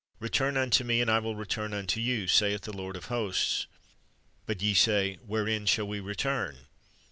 [0.19, 3.67] Return unto Me, and I will return unto you, saith the Lord of hosts.
[4.47, 6.65] But ye .said, Wherein shall we return